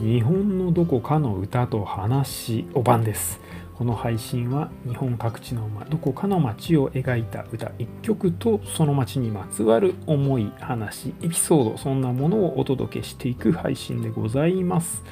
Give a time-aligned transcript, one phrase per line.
[0.00, 3.38] 日本のどこかの歌と話おばんです
[3.74, 15.02] この配信は日本各地のどこかの街を描いた歌一曲とその街にまつわる思い話エピソードそんなものをお届けしていく配信でございます。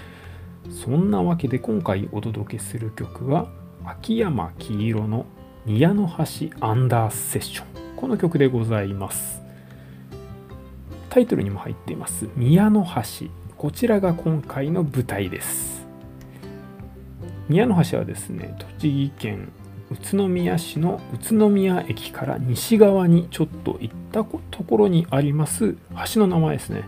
[0.70, 3.50] そんなわけで今回お届けする曲は
[3.84, 5.26] 秋山黄色の
[5.66, 7.66] 宮の橋アンダーセッション。
[7.96, 9.42] この曲でございます。
[11.10, 13.47] タイトルにも入っています宮の橋。
[13.58, 15.84] こちらが今回の舞台です。
[17.48, 19.50] 宮の橋はですね栃木県
[19.90, 25.76] 宇都宮市の宇都宮駅から西側にちょっと行ったところにあります
[26.14, 26.84] 橋の名前ですね。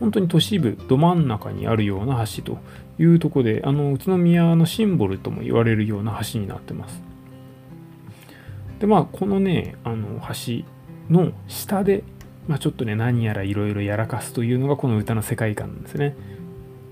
[0.00, 2.58] 本当に都市部ど真ん中にあるような橋と
[2.98, 7.00] いうとこであの宇都宮のシンボルとも言われるような橋になってます。
[8.80, 10.64] でまあこのねあの橋
[11.08, 12.02] の下で
[12.48, 16.16] まあ、ちょっとね何やらいろいろやらかすというのがこの歌の世界観なんですね。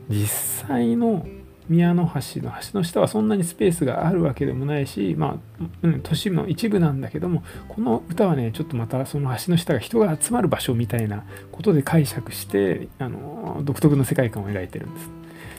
[0.08, 1.26] 実際の
[1.68, 5.38] 宮の橋の橋の下はそんなにスペースがあるわけでもないしま
[5.82, 15.10] あ、都市の一部なんだけどもこの歌はねちょっとまたその橋の下が人が集まる場所みたいなことで解釈してあの独特の世界観を描いてるんです。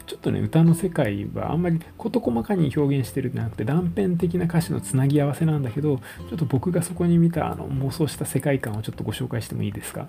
[0.10, 10.08] ちょっとね歌の世界はあんまり事細かに表現してるんじゃなくて断片的な歌詞のつなぎ合わせなんだけどちょっと僕がそこに見たあの妄想した世界観をちょっとご紹介してもいいですか、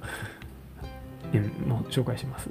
[1.35, 2.49] うん、もう紹介します。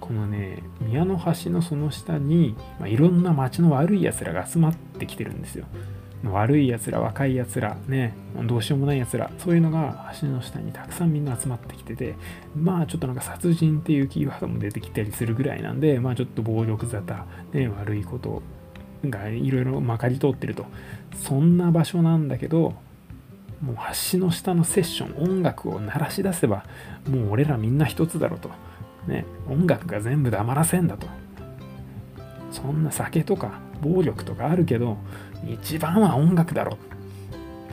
[0.00, 5.66] このね宮の橋のその下に、まあ、いろんな街の悪いやつらが集まってきてるんですよ。
[6.30, 12.14] 悪いやつら若いやつらねどうしようもないやつらそういうのが橋の下にたくさんみんな集まってきてて
[12.56, 18.42] まあちょっとなんか殺人っていうキーワードも出てきたりするぐらいなんでまあちょっと暴力沙汰、ね、悪いこと
[19.04, 20.66] がいろいろまかり通ってると。
[21.16, 22.74] そんな場所なんだけど
[23.60, 23.76] もう
[24.12, 26.64] 橋の下のセッション音楽を鳴らし出せば
[27.08, 28.50] もう俺らみんな一つだろと、
[29.06, 31.06] ね、音楽が全部黙らせんだと。
[32.50, 34.96] そんな酒とか暴力とかあるけど
[35.46, 36.78] 一番は音楽だろ。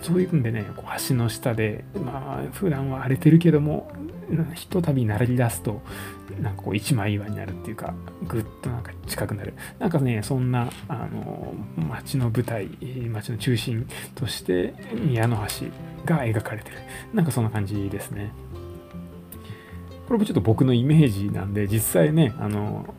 [0.01, 3.91] そういうんでねこう橋の下でまあ普段は荒れてるけども
[4.55, 5.81] ひとたび鳴り出すと
[6.41, 7.93] なんかこう一枚岩になるっていうか
[8.27, 9.53] ぐっとなんか近くなる。
[9.77, 15.67] なんかねそんなあの街の舞台街の中心として宮の橋
[16.05, 16.77] が描かれてる。
[17.13, 18.31] なんかそんな感じですね。
[20.07, 22.95] これもちょっと僕のイメージなんで実際ねあの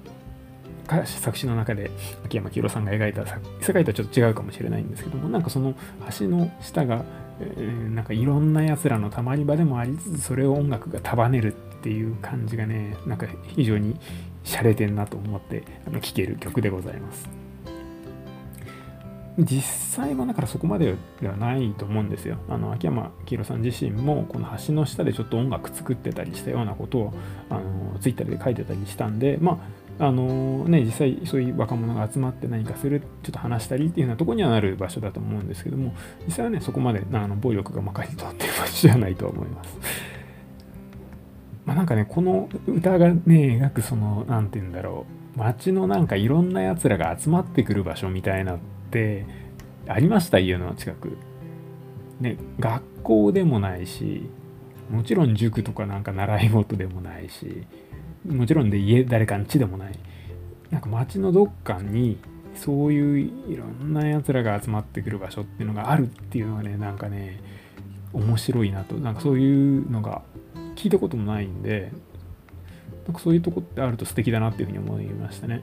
[1.05, 1.91] 作詞の中で
[2.25, 3.25] 秋山清さんが描いた
[3.61, 5.75] 世界とはちょっと違うかもしれないんですけどもなんかその
[6.19, 7.05] 橋の下が、
[7.41, 13.99] えー、なんかいろんなやつらのたまり場でもありつつそれを音楽が束ねるっていう感じがねなんか非常に
[14.45, 15.65] 洒落てんなと思って
[16.01, 17.43] 聴ける曲でございます。
[19.39, 22.37] 実際はだからそこまでではないと思うんですよ。
[22.51, 27.15] あの秋山黄色さん自身もこの橋の下でちょっと音楽作ってたりしたようなことを
[27.49, 29.59] あのツイッターで書いてたりしたんでまあ
[30.03, 35.95] あのね、実際そういう若者が集まって何かするちょっと話したりっていうようなとこにはなる場所だと思うんですけども
[36.27, 39.79] 実際はねそこまであの暴力がまかり通ってる場所じゃないと思います。
[41.65, 48.59] まあ、なんかねこの歌がね描くその何て言うんだろう街のなんかいろんなやつらが集まってくる場所みたいなっ
[48.91, 49.25] て
[49.87, 51.17] ありました家の近く。
[52.19, 54.29] ね学校でもないし
[54.91, 57.69] もちろん塾とかなんか習い事でもないし
[58.27, 59.93] もちろんで家誰かんちでもない。
[60.71, 62.19] なんか街のどっかに
[62.55, 67.41] そういういろんなやつらが集まってくる場所っていうのがあるっていうのがねなんかね
[68.13, 68.95] 面白いなと。
[68.97, 70.23] なんかそういうのが
[70.77, 71.93] 聞いたこともないんで
[73.07, 75.63] なんかそういうとこってあると素敵だなっていうふうに思いましたね。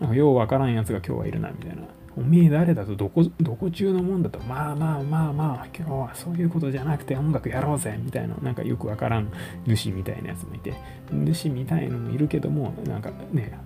[0.00, 1.82] なんかようわからんやつが今日はいるなみたいな。
[2.20, 7.78] おめえ誰だとどこ、どこ中のもんだと、まあまあまあまあ、今日はそういうことじゃなくて音楽やろう。
[7.78, 9.32] ぜ、みたいな、なんかよくわからん
[9.66, 10.74] 主みたいなやつもいて、
[11.32, 13.58] 主みたいのもいるけども、なんかね、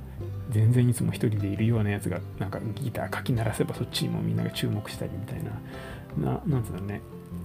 [0.51, 7.01] 全然いつも一人でいるようなやつが、なんかギターかき鳴らせばそっちにもみんなが注目したりみたいな、ななんつうのね、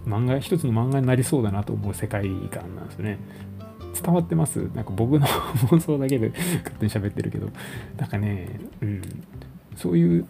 [0.05, 3.17] 漫画、一つの漫画になりそうだなと思う世界観なんですね。
[3.99, 4.59] 伝わってます？
[4.75, 5.25] なんか僕の
[5.71, 7.49] 妄想だけで勝手に喋ってるけど、
[7.97, 9.01] なんかね、うん、
[9.75, 10.27] そういう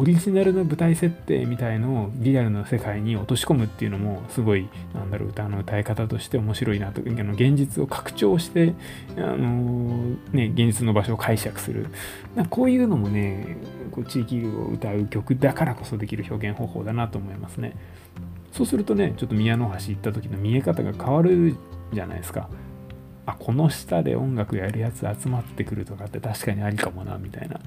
[0.00, 8.72] オリジナルの舞台設定みたいのをリアルな世界に落とし込むっていうのもすごいなんだろう歌の歌い方として面白いなとあの現実を拡張して
[9.18, 11.88] あのね現実の場所を解釈する。
[12.48, 13.58] こういうのもね
[13.90, 17.76] こう地域を歌う曲だからこそできる表現方法だなと思いますね。
[18.52, 21.56] そうするとねちょっと宮の橋行った時の見え方が変わる
[21.92, 22.48] じゃないですか。
[23.26, 27.60] あこの下で音楽やるやつ集まってくるとかって確かにありかもなみたいな。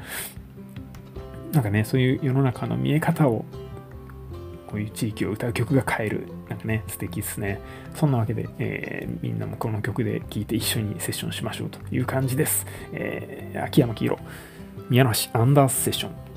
[1.53, 3.45] なんかねそういう世の中の見え方を
[4.73, 6.27] こういう地域を歌う曲が変える。
[6.49, 7.61] なんかね、素敵ですね。
[7.93, 12.65] そんなわけで、えー、みんなもこの曲で聴いて一緒にセッションしましょうという感じです。
[12.91, 14.19] えー、秋山黄色、
[14.89, 16.32] 宮梨アンダースセッション。